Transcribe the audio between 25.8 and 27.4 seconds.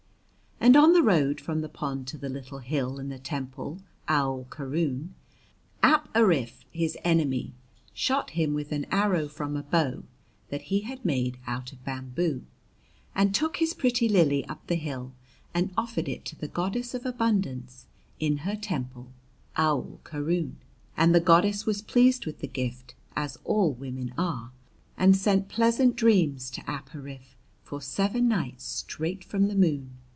dreams to Ap Ariph